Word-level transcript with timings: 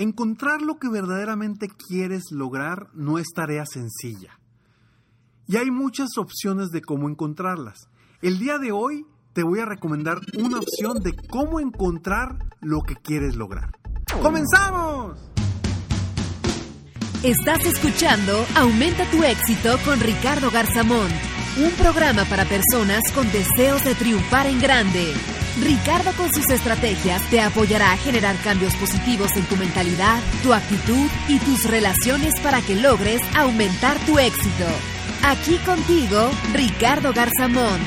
Encontrar 0.00 0.62
lo 0.62 0.78
que 0.78 0.88
verdaderamente 0.88 1.66
quieres 1.68 2.30
lograr 2.30 2.88
no 2.94 3.18
es 3.18 3.26
tarea 3.34 3.66
sencilla. 3.66 4.38
Y 5.48 5.56
hay 5.56 5.72
muchas 5.72 6.10
opciones 6.18 6.68
de 6.68 6.82
cómo 6.82 7.08
encontrarlas. 7.08 7.88
El 8.22 8.38
día 8.38 8.58
de 8.58 8.70
hoy 8.70 9.06
te 9.32 9.42
voy 9.42 9.58
a 9.58 9.64
recomendar 9.64 10.20
una 10.38 10.58
opción 10.60 11.02
de 11.02 11.16
cómo 11.28 11.58
encontrar 11.58 12.38
lo 12.60 12.82
que 12.82 12.94
quieres 12.94 13.34
lograr. 13.34 13.76
¡Comenzamos! 14.22 15.18
Estás 17.24 17.66
escuchando 17.66 18.46
Aumenta 18.54 19.04
tu 19.10 19.24
éxito 19.24 19.78
con 19.84 19.98
Ricardo 19.98 20.52
Garzamón, 20.52 21.08
un 21.56 21.72
programa 21.72 22.24
para 22.26 22.44
personas 22.44 23.02
con 23.12 23.26
deseos 23.32 23.82
de 23.82 23.96
triunfar 23.96 24.46
en 24.46 24.60
grande. 24.60 25.12
Ricardo 25.60 26.12
con 26.16 26.32
sus 26.32 26.48
estrategias 26.50 27.22
te 27.30 27.40
apoyará 27.40 27.92
a 27.92 27.96
generar 27.96 28.36
cambios 28.42 28.74
positivos 28.76 29.34
en 29.36 29.44
tu 29.46 29.56
mentalidad, 29.56 30.22
tu 30.42 30.52
actitud 30.52 31.08
y 31.28 31.38
tus 31.40 31.68
relaciones 31.68 32.38
para 32.40 32.60
que 32.62 32.76
logres 32.76 33.20
aumentar 33.36 33.98
tu 34.06 34.18
éxito. 34.18 34.64
Aquí 35.24 35.56
contigo, 35.66 36.30
Ricardo 36.52 37.12
Garzamont. 37.12 37.82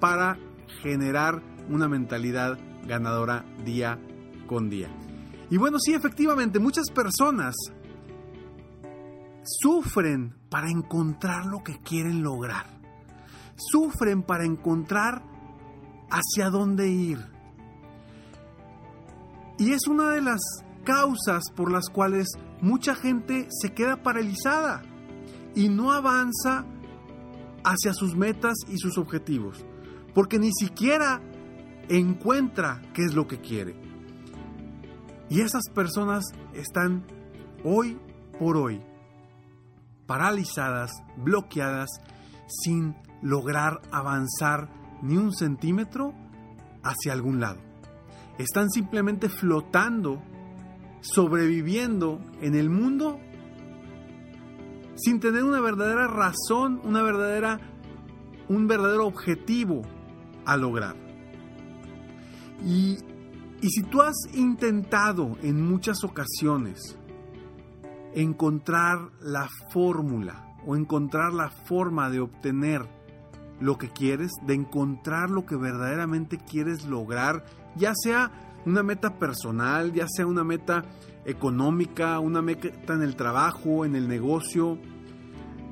para 0.00 0.38
generar 0.82 1.42
una 1.68 1.88
mentalidad 1.88 2.58
ganadora 2.86 3.44
día 3.64 3.98
con 4.46 4.68
día. 4.68 4.88
Y 5.50 5.56
bueno, 5.56 5.78
sí, 5.78 5.94
efectivamente, 5.94 6.58
muchas 6.58 6.90
personas 6.90 7.54
sufren 9.44 10.34
para 10.48 10.70
encontrar 10.70 11.46
lo 11.46 11.62
que 11.62 11.78
quieren 11.80 12.22
lograr. 12.22 12.66
Sufren 13.56 14.22
para 14.22 14.44
encontrar 14.44 15.22
hacia 16.10 16.50
dónde 16.50 16.88
ir. 16.88 17.18
Y 19.58 19.72
es 19.72 19.86
una 19.86 20.10
de 20.10 20.22
las 20.22 20.40
causas 20.84 21.44
por 21.54 21.72
las 21.72 21.88
cuales 21.88 22.28
mucha 22.60 22.94
gente 22.94 23.48
se 23.50 23.72
queda 23.72 24.02
paralizada 24.02 24.82
y 25.54 25.68
no 25.68 25.92
avanza 25.92 26.64
hacia 27.64 27.92
sus 27.94 28.14
metas 28.14 28.54
y 28.68 28.78
sus 28.78 28.98
objetivos, 28.98 29.64
porque 30.14 30.38
ni 30.38 30.52
siquiera 30.52 31.20
encuentra 31.88 32.82
qué 32.92 33.02
es 33.02 33.14
lo 33.14 33.26
que 33.26 33.40
quiere. 33.40 33.74
Y 35.28 35.40
esas 35.40 35.64
personas 35.74 36.24
están 36.52 37.04
hoy 37.64 37.98
por 38.38 38.56
hoy 38.56 38.82
paralizadas, 40.06 40.92
bloqueadas, 41.16 41.88
sin 42.46 42.94
lograr 43.22 43.80
avanzar 43.90 44.68
ni 45.02 45.16
un 45.16 45.32
centímetro 45.34 46.14
hacia 46.82 47.12
algún 47.12 47.40
lado. 47.40 47.60
Están 48.38 48.70
simplemente 48.70 49.28
flotando, 49.28 50.22
sobreviviendo 51.04 52.18
en 52.40 52.54
el 52.54 52.70
mundo 52.70 53.20
sin 54.96 55.20
tener 55.20 55.44
una 55.44 55.60
verdadera 55.60 56.06
razón, 56.06 56.80
una 56.82 57.02
verdadera, 57.02 57.60
un 58.48 58.66
verdadero 58.66 59.06
objetivo 59.06 59.82
a 60.46 60.56
lograr. 60.56 60.96
Y, 62.64 62.98
y 63.60 63.68
si 63.68 63.82
tú 63.82 64.00
has 64.00 64.14
intentado 64.32 65.36
en 65.42 65.60
muchas 65.60 66.04
ocasiones 66.04 66.98
encontrar 68.14 69.10
la 69.20 69.48
fórmula 69.72 70.56
o 70.64 70.76
encontrar 70.76 71.34
la 71.34 71.50
forma 71.50 72.08
de 72.08 72.20
obtener 72.20 72.88
lo 73.60 73.76
que 73.76 73.90
quieres, 73.90 74.32
de 74.46 74.54
encontrar 74.54 75.28
lo 75.28 75.44
que 75.44 75.56
verdaderamente 75.56 76.38
quieres 76.38 76.86
lograr, 76.86 77.44
ya 77.76 77.92
sea 77.94 78.30
una 78.66 78.82
meta 78.82 79.18
personal, 79.18 79.92
ya 79.92 80.06
sea 80.08 80.26
una 80.26 80.44
meta 80.44 80.84
económica, 81.24 82.18
una 82.18 82.42
meta 82.42 82.94
en 82.94 83.02
el 83.02 83.16
trabajo, 83.16 83.84
en 83.84 83.96
el 83.96 84.08
negocio, 84.08 84.78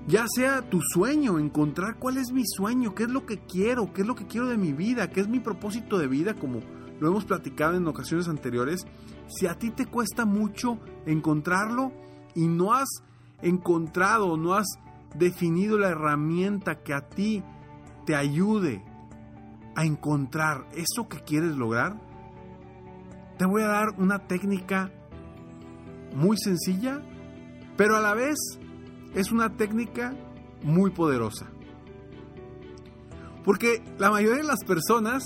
ya 0.07 0.27
sea 0.29 0.63
tu 0.69 0.81
sueño, 0.81 1.39
encontrar 1.39 1.99
cuál 1.99 2.17
es 2.17 2.33
mi 2.33 2.45
sueño, 2.45 2.95
qué 2.95 3.05
es 3.05 3.11
lo 3.11 3.25
que 3.27 3.39
quiero, 3.39 3.93
qué 3.93 4.03
es 4.03 4.07
lo 4.07 4.15
que 4.15 4.27
quiero 4.27 4.49
de 4.49 4.57
mi 4.57 4.73
vida, 4.73 5.11
qué 5.11 5.21
es 5.21 5.29
mi 5.29 5.41
propósito 5.41 5.99
de 5.99 6.09
vida, 6.09 6.35
como 6.35 6.61
lo 7.01 7.09
hemos 7.09 7.25
platicado 7.25 7.77
en 7.77 7.87
ocasiones 7.87 8.29
anteriores, 8.29 8.87
si 9.29 9.47
a 9.47 9.55
ti 9.59 9.71
te 9.71 9.87
cuesta 9.87 10.25
mucho 10.25 10.79
encontrarlo, 11.07 11.93
y 12.35 12.47
no 12.47 12.73
has 12.73 12.89
encontrado, 13.43 14.37
no 14.37 14.55
has 14.55 14.67
definido 15.15 15.79
la 15.79 15.91
herramienta 15.91 16.83
que 16.83 16.95
a 16.95 17.09
ti 17.09 17.43
te 18.07 18.15
ayude 18.15 18.83
a 19.75 19.85
encontrar 19.85 20.67
eso 20.75 21.09
que 21.09 21.21
quieres 21.21 21.57
lograr, 21.57 21.97
te 23.43 23.47
voy 23.47 23.63
a 23.63 23.67
dar 23.67 23.89
una 23.99 24.21
técnica 24.29 24.93
muy 26.15 26.37
sencilla, 26.37 27.03
pero 27.77 27.97
a 27.97 28.01
la 28.01 28.15
vez 28.15 28.37
es 29.17 29.33
una 29.33 29.57
técnica 29.57 30.15
muy 30.63 30.93
poderosa. 30.93 31.51
Porque 33.45 33.83
la 33.99 34.13
mayoría 34.13 34.43
de 34.43 34.47
las 34.47 34.63
personas 34.63 35.25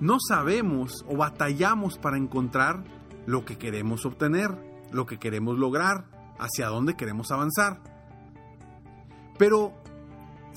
no 0.00 0.16
sabemos 0.18 1.04
o 1.06 1.16
batallamos 1.16 1.98
para 1.98 2.16
encontrar 2.16 2.82
lo 3.26 3.44
que 3.44 3.58
queremos 3.58 4.04
obtener 4.04 4.50
lo 4.90 5.06
que 5.06 5.20
queremos 5.20 5.56
lograr, 5.56 6.06
hacia 6.36 6.66
dónde 6.66 6.94
queremos 6.94 7.30
avanzar. 7.30 7.80
Pero 9.38 9.72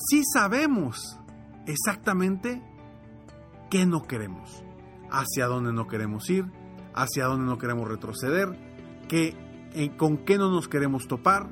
sí 0.10 0.24
sabemos 0.34 1.20
exactamente 1.68 2.64
qué 3.70 3.86
no 3.86 4.08
queremos, 4.08 4.64
hacia 5.12 5.48
dónde 5.48 5.74
no 5.74 5.88
queremos 5.88 6.30
ir, 6.30 6.46
hacia 6.94 7.26
dónde 7.26 7.46
no 7.46 7.58
queremos 7.58 7.88
retroceder, 7.88 8.50
qué, 9.08 9.36
con 9.98 10.18
qué 10.18 10.38
no 10.38 10.50
nos 10.50 10.68
queremos 10.68 11.08
topar. 11.08 11.50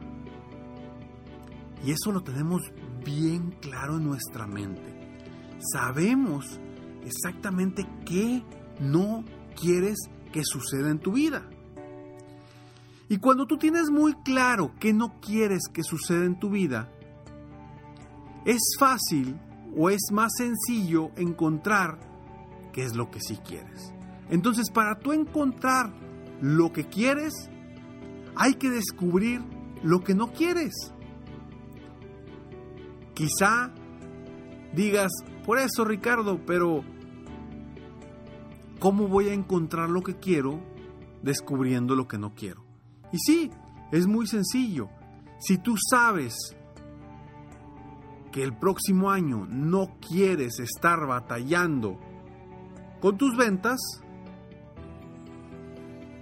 Y 1.85 1.91
eso 1.91 2.11
lo 2.11 2.21
tenemos 2.21 2.61
bien 3.03 3.51
claro 3.61 3.97
en 3.97 4.03
nuestra 4.03 4.47
mente. 4.47 4.97
Sabemos 5.73 6.59
exactamente 7.05 7.85
qué 8.05 8.43
no 8.79 9.23
quieres 9.59 9.97
que 10.31 10.43
suceda 10.43 10.89
en 10.89 10.99
tu 10.99 11.13
vida. 11.13 11.49
Y 13.09 13.17
cuando 13.19 13.45
tú 13.45 13.57
tienes 13.57 13.89
muy 13.89 14.13
claro 14.23 14.73
qué 14.79 14.93
no 14.93 15.19
quieres 15.21 15.63
que 15.71 15.83
suceda 15.83 16.25
en 16.25 16.37
tu 16.37 16.49
vida, 16.49 16.91
es 18.45 18.75
fácil 18.77 19.39
o 19.75 19.89
es 19.89 20.09
más 20.11 20.33
sencillo 20.37 21.11
encontrar 21.15 21.99
es 22.77 22.95
lo 22.95 23.09
que 23.09 23.19
sí 23.19 23.37
quieres. 23.37 23.93
Entonces, 24.29 24.69
para 24.71 24.99
tú 24.99 25.13
encontrar 25.13 25.93
lo 26.41 26.71
que 26.71 26.85
quieres, 26.85 27.33
hay 28.35 28.55
que 28.55 28.69
descubrir 28.69 29.41
lo 29.83 30.03
que 30.03 30.13
no 30.15 30.31
quieres. 30.31 30.73
Quizá 33.13 33.73
digas, 34.73 35.11
por 35.45 35.57
eso 35.57 35.85
Ricardo, 35.85 36.39
pero 36.45 36.83
¿cómo 38.79 39.07
voy 39.07 39.29
a 39.29 39.33
encontrar 39.33 39.89
lo 39.89 40.01
que 40.01 40.15
quiero 40.15 40.61
descubriendo 41.23 41.95
lo 41.95 42.07
que 42.07 42.17
no 42.17 42.35
quiero? 42.35 42.63
Y 43.11 43.17
sí, 43.17 43.49
es 43.91 44.05
muy 44.05 44.27
sencillo. 44.27 44.89
Si 45.39 45.57
tú 45.57 45.75
sabes 45.89 46.35
que 48.31 48.43
el 48.43 48.55
próximo 48.55 49.09
año 49.09 49.47
no 49.49 49.97
quieres 49.99 50.59
estar 50.59 51.07
batallando 51.07 51.99
con 52.99 53.17
tus 53.17 53.35
ventas, 53.37 53.79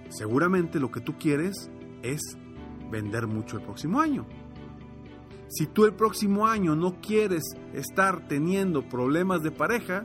seguramente 0.08 0.80
lo 0.80 0.90
que 0.90 1.00
tú 1.00 1.18
quieres 1.18 1.70
es 2.02 2.20
vender 2.90 3.26
mucho 3.26 3.56
el 3.56 3.62
próximo 3.64 4.00
año. 4.00 4.26
Si 5.48 5.66
tú 5.66 5.84
el 5.84 5.94
próximo 5.94 6.46
año 6.46 6.74
no 6.74 7.00
quieres 7.00 7.44
estar 7.72 8.26
teniendo 8.26 8.88
problemas 8.88 9.42
de 9.42 9.52
pareja, 9.52 10.04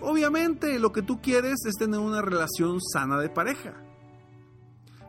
obviamente 0.00 0.78
lo 0.78 0.92
que 0.92 1.02
tú 1.02 1.20
quieres 1.20 1.64
es 1.66 1.74
tener 1.74 2.00
una 2.00 2.22
relación 2.22 2.80
sana 2.80 3.18
de 3.18 3.28
pareja. 3.28 3.74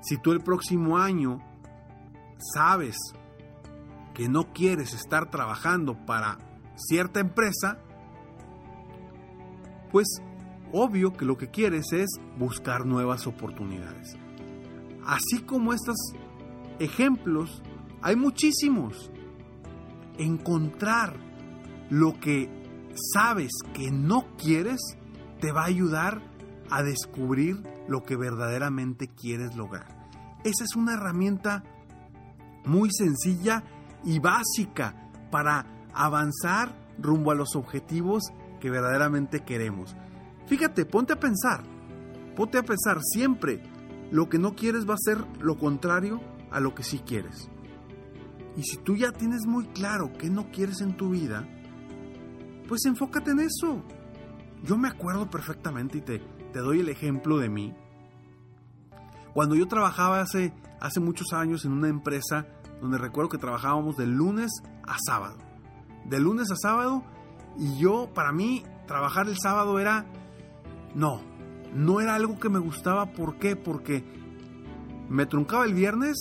Si 0.02 0.18
tú 0.18 0.32
el 0.32 0.42
próximo 0.42 0.98
año 0.98 1.42
sabes 2.54 2.98
que 4.14 4.28
no 4.30 4.54
quieres 4.54 4.94
estar 4.94 5.30
trabajando 5.30 6.06
para 6.06 6.38
cierta 6.76 7.20
empresa, 7.20 7.78
pues 9.92 10.08
obvio 10.77 11.13
que 11.13 11.24
lo 11.24 11.38
que 11.38 11.50
quieres 11.50 11.94
es 11.94 12.19
buscar 12.38 12.86
nuevas 12.86 13.27
oportunidades. 13.27 14.18
Así 15.06 15.42
como 15.45 15.72
estos 15.72 15.95
ejemplos, 16.80 17.63
hay 18.01 18.18
muchísimos. 18.18 19.10
Encontrar 20.18 21.16
lo 21.89 22.19
que 22.19 22.50
sabes 23.13 23.51
que 23.74 23.89
no 23.89 24.25
quieres 24.38 24.81
te 25.39 25.54
va 25.54 25.62
a 25.62 25.68
ayudar 25.68 26.22
a 26.69 26.83
descubrir 26.83 27.63
lo 27.88 28.04
que 28.04 28.18
verdaderamente 28.18 29.07
quieres 29.07 29.56
lograr. 29.56 29.88
Esa 30.44 30.66
es 30.66 30.75
una 30.75 30.95
herramienta 30.95 31.63
muy 32.66 32.89
sencilla 32.92 33.63
y 34.04 34.19
básica 34.19 35.10
para 35.31 35.66
avanzar 35.94 36.75
rumbo 37.00 37.31
a 37.31 37.36
los 37.36 37.56
objetivos 37.56 38.24
que 38.60 38.69
verdaderamente 38.69 39.42
queremos. 39.42 39.95
Fíjate, 40.48 40.86
ponte 40.86 41.14
a 41.14 41.20
pensar, 41.20 41.64
ponte 42.36 42.58
a 42.58 42.64
pensar 42.64 43.00
siempre, 43.02 43.62
lo 44.12 44.30
que 44.30 44.38
no 44.38 44.56
quieres 44.56 44.88
va 44.88 44.94
a 44.94 44.98
ser 44.98 45.26
lo 45.40 45.58
contrario 45.58 46.22
a 46.52 46.60
lo 46.60 46.76
que 46.76 46.84
sí 46.84 47.00
quieres. 47.00 47.50
Y 48.56 48.64
si 48.64 48.78
tú 48.78 48.96
ya 48.96 49.12
tienes 49.12 49.46
muy 49.46 49.66
claro 49.68 50.12
qué 50.18 50.30
no 50.30 50.52
quieres 50.52 50.82
en 50.82 50.96
tu 50.96 51.10
vida, 51.10 51.48
pues 52.68 52.86
enfócate 52.86 53.32
en 53.32 53.42
eso. 53.42 53.84
Yo 54.64 54.78
me 54.78 54.88
acuerdo 54.88 55.30
perfectamente 55.30 55.98
y 55.98 56.02
te, 56.02 56.22
doy 56.54 56.80
el 56.80 56.90
ejemplo 56.90 57.38
de 57.38 57.50
mí. 57.50 57.76
Cuando 59.34 59.56
yo 59.56 59.68
trabajaba 59.68 60.22
hace, 60.22 60.54
hace 60.80 61.02
muchos 61.02 61.34
años 61.34 61.66
en 61.66 61.74
una 61.74 61.90
empresa 61.90 62.48
donde 62.80 62.98
recuerdo 62.98 63.30
que 63.30 63.38
trabajábamos 63.38 63.98
de 63.98 64.08
lunes 64.08 64.52
a 64.88 64.96
sábado. 65.06 65.38
De 66.06 66.20
lunes 66.20 66.50
a 66.52 66.56
sábado 66.56 67.04
y 67.58 67.78
yo, 67.78 68.10
para 68.14 68.32
mí, 68.32 68.64
trabajar 68.88 69.28
el 69.28 69.38
sábado 69.38 69.80
era... 69.80 70.06
No, 70.96 71.22
no 71.74 72.00
era 72.00 72.16
algo 72.16 72.40
que 72.40 72.50
me 72.50 72.60
gustaba. 72.60 73.12
¿Por 73.12 73.38
qué? 73.38 73.56
Porque 73.56 74.04
me 75.10 75.26
truncaba 75.26 75.66
el 75.66 75.74
viernes, 75.74 76.18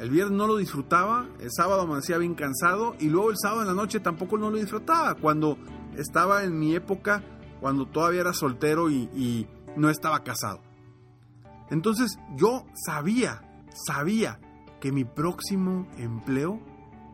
el 0.00 0.10
viernes 0.10 0.36
no 0.36 0.46
lo 0.46 0.56
disfrutaba, 0.56 1.26
el 1.40 1.50
sábado 1.50 1.82
amanecía 1.82 2.18
bien 2.18 2.34
cansado 2.34 2.94
y 2.98 3.08
luego 3.08 3.30
el 3.30 3.36
sábado 3.36 3.62
en 3.62 3.68
la 3.68 3.74
noche 3.74 4.00
tampoco 4.00 4.38
no 4.38 4.50
lo 4.50 4.56
disfrutaba. 4.56 5.14
Cuando 5.14 5.58
estaba 5.96 6.44
en 6.44 6.58
mi 6.58 6.74
época, 6.74 7.22
cuando 7.60 7.86
todavía 7.86 8.20
era 8.20 8.32
soltero 8.32 8.90
y, 8.90 9.46
no 9.76 9.90
estaba 9.90 10.24
casado. 10.24 10.60
Entonces 11.70 12.18
yo 12.34 12.64
sabía, 12.74 13.42
sabía 13.86 14.40
que 14.80 14.90
mi 14.90 15.04
próximo 15.04 15.86
empleo 15.98 16.60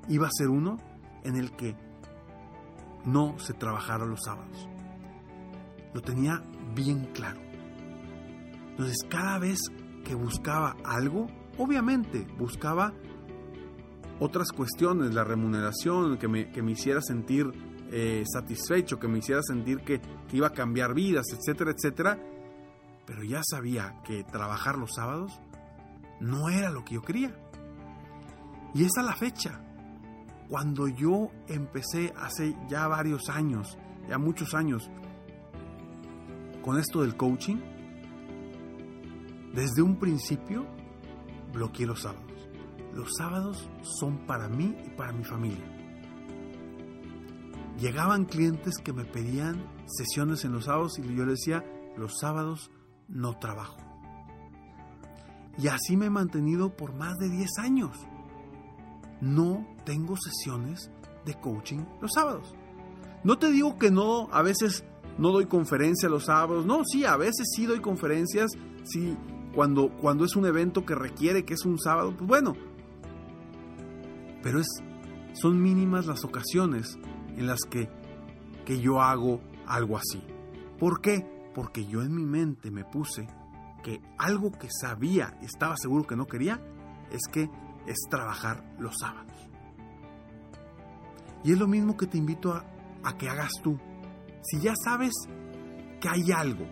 iba 0.09 0.29
a 0.29 0.31
ser 0.31 0.49
uno 0.49 0.79
en 1.25 1.37
el 1.37 1.53
que 1.53 1.77
no 3.05 3.39
se 3.39 3.53
trabajara 3.53 4.07
los 4.07 4.21
sábados. 4.25 4.67
Lo 5.93 6.01
tenía 6.01 6.43
bien 6.75 7.07
claro. 7.13 7.41
Entonces 8.71 8.99
cada 9.09 9.39
vez 9.39 9.59
que 10.05 10.15
buscaba 10.15 10.77
algo, 10.85 11.29
obviamente 11.59 12.27
buscaba 12.39 12.93
otras 14.21 14.53
cuestiones, 14.53 15.15
la 15.15 15.25
remuneración, 15.25 16.19
que 16.19 16.29
me, 16.29 16.51
que 16.51 16.63
me 16.63 16.73
hiciera 16.73 17.01
sentir 17.01 17.47
eh, 17.91 18.25
satisfecho, 18.27 18.99
que 18.99 19.09
me 19.09 19.19
hiciera 19.19 19.43
sentir 19.43 19.79
que, 19.81 20.01
que 20.01 20.37
iba 20.37 20.49
a 20.49 20.53
cambiar 20.53 20.95
vidas, 20.95 21.27
etcétera, 21.33 21.73
etcétera. 21.73 22.19
Pero 23.07 23.23
ya 23.23 23.43
sabía 23.45 24.01
que 24.05 24.25
trabajar 24.25 24.77
los 24.77 24.95
sábados 24.95 25.41
no 26.21 26.49
era 26.49 26.71
lo 26.71 26.85
que 26.85 26.95
yo 26.95 27.03
quería. 27.03 27.35
Y 28.75 28.85
es 28.85 28.93
la 28.97 29.15
fecha. 29.15 29.61
Cuando 30.49 30.89
yo 30.89 31.31
empecé 31.49 32.13
hace 32.17 32.57
ya 32.69 32.87
varios 32.89 33.29
años, 33.29 33.79
ya 34.09 34.19
muchos 34.19 34.55
años, 34.55 34.91
con 36.65 36.79
esto 36.79 37.03
del 37.03 37.15
coaching, 37.15 37.57
desde 39.53 39.83
un 39.83 39.99
principio 39.99 40.65
bloqueé 41.53 41.87
los 41.87 42.01
sábados. 42.01 42.49
Los 42.95 43.11
sábados 43.19 43.69
son 43.83 44.27
para 44.27 44.49
mí 44.49 44.75
y 44.87 44.89
para 44.91 45.13
mi 45.13 45.25
familia. 45.25 45.65
Llegaban 47.79 48.25
clientes 48.25 48.79
que 48.83 48.95
me 48.95 49.05
pedían 49.05 49.63
sesiones 49.87 50.45
en 50.47 50.53
los 50.53 50.65
sábados 50.65 50.99
y 50.99 51.03
yo 51.15 51.27
les 51.27 51.41
decía, 51.41 51.63
los 51.99 52.19
sábados 52.19 52.71
no 53.09 53.39
trabajo. 53.39 53.77
Y 55.59 55.69
así 55.69 55.99
me 55.99 56.07
he 56.07 56.11
mantenido 56.11 56.75
por 56.75 56.95
más 56.95 57.19
de 57.19 57.29
10 57.29 57.59
años 57.59 58.07
no 59.21 59.67
tengo 59.85 60.17
sesiones 60.17 60.91
de 61.25 61.35
coaching 61.35 61.85
los 62.01 62.13
sábados. 62.15 62.55
No 63.23 63.39
te 63.39 63.51
digo 63.51 63.79
que 63.79 63.91
no, 63.91 64.29
a 64.33 64.43
veces 64.43 64.85
no 65.19 65.31
doy 65.31 65.47
conferencia 65.47 66.09
los 66.09 66.27
sábados. 66.27 66.67
No, 66.67 66.83
sí, 66.85 67.05
a 67.05 67.17
veces 67.17 67.47
sí 67.55 67.67
doy 67.67 67.81
conferencias. 67.81 68.51
Sí, 68.85 69.17
cuando, 69.55 69.91
cuando 70.01 70.25
es 70.25 70.37
un 70.37 70.47
evento 70.47 70.85
que 70.85 70.95
requiere 70.95 71.45
que 71.45 71.55
es 71.55 71.65
un 71.65 71.79
sábado, 71.79 72.15
pues 72.17 72.27
bueno. 72.27 72.55
Pero 74.43 74.61
es, 74.61 74.67
son 75.35 75.63
mínimas 75.63 76.07
las 76.07 76.25
ocasiones 76.25 76.99
en 77.37 77.47
las 77.47 77.61
que, 77.63 77.89
que 78.65 78.81
yo 78.81 79.01
hago 79.01 79.41
algo 79.67 79.97
así. 79.97 80.23
¿Por 80.79 81.01
qué? 81.01 81.27
Porque 81.55 81.87
yo 81.87 82.03
en 82.03 82.15
mi 82.15 82.25
mente 82.25 82.71
me 82.71 82.85
puse 82.85 83.27
que 83.83 84.01
algo 84.19 84.51
que 84.51 84.69
sabía, 84.71 85.39
estaba 85.43 85.77
seguro 85.77 86.07
que 86.07 86.17
no 86.17 86.27
quería, 86.27 86.61
es 87.11 87.23
que 87.31 87.49
es 87.87 87.99
trabajar 88.11 88.65
los 88.79 88.97
sábados. 88.99 89.33
Y 91.45 91.53
es 91.53 91.59
lo 91.59 91.69
mismo 91.69 91.97
que 91.97 92.07
te 92.07 92.17
invito 92.17 92.53
a, 92.53 92.65
a 93.05 93.17
que 93.17 93.29
hagas 93.29 93.53
tú. 93.63 93.79
Si 94.45 94.61
ya 94.61 94.75
sabes 94.77 95.13
que 96.01 96.09
hay 96.09 96.33
algo 96.33 96.67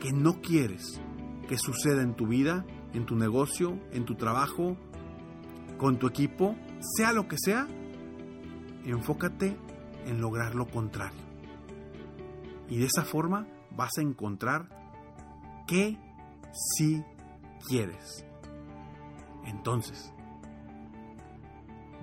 que 0.00 0.12
no 0.12 0.40
quieres 0.40 1.00
que 1.48 1.58
suceda 1.58 2.02
en 2.02 2.14
tu 2.14 2.26
vida, 2.26 2.64
en 2.92 3.06
tu 3.06 3.16
negocio, 3.16 3.78
en 3.92 4.04
tu 4.04 4.14
trabajo, 4.14 4.76
con 5.78 5.98
tu 5.98 6.06
equipo, 6.06 6.54
sea 6.96 7.12
lo 7.12 7.26
que 7.26 7.36
sea, 7.38 7.66
enfócate 8.84 9.56
en 10.06 10.20
lograr 10.20 10.54
lo 10.54 10.66
contrario. 10.66 11.22
Y 12.68 12.78
de 12.78 12.86
esa 12.86 13.04
forma 13.04 13.46
vas 13.76 13.92
a 13.98 14.02
encontrar 14.02 14.68
qué 15.66 15.98
sí 16.76 17.02
quieres. 17.68 18.24
Entonces, 19.46 20.12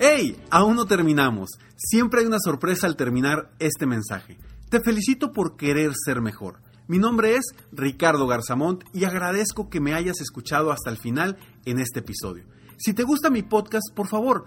¡Hey! 0.00 0.40
Aún 0.50 0.76
no 0.76 0.86
terminamos. 0.86 1.50
Siempre 1.76 2.20
hay 2.20 2.26
una 2.26 2.40
sorpresa 2.40 2.86
al 2.86 2.96
terminar 2.96 3.50
este 3.58 3.86
mensaje. 3.86 4.38
Te 4.68 4.80
felicito 4.80 5.32
por 5.32 5.56
querer 5.56 5.92
ser 5.94 6.20
mejor. 6.20 6.60
Mi 6.88 6.98
nombre 6.98 7.36
es 7.36 7.54
Ricardo 7.70 8.26
Garzamont 8.26 8.84
y 8.94 9.04
agradezco 9.04 9.68
que 9.68 9.80
me 9.80 9.94
hayas 9.94 10.20
escuchado 10.20 10.72
hasta 10.72 10.90
el 10.90 10.98
final 10.98 11.36
en 11.64 11.78
este 11.80 12.00
episodio. 12.00 12.44
Si 12.76 12.94
te 12.94 13.02
gusta 13.02 13.28
mi 13.28 13.42
podcast, 13.42 13.92
por 13.94 14.06
favor, 14.06 14.46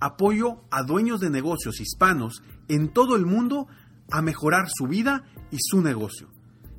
apoyo 0.00 0.64
a 0.70 0.82
dueños 0.82 1.20
de 1.20 1.30
negocios 1.30 1.80
hispanos 1.80 2.42
en 2.68 2.92
todo 2.92 3.16
el 3.16 3.24
mundo 3.26 3.66
a 4.10 4.22
mejorar 4.22 4.68
su 4.68 4.86
vida 4.86 5.24
y 5.50 5.58
su 5.60 5.82
negocio. 5.82 6.30